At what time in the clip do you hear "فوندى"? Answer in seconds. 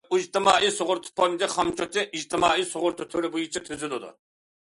1.19-1.49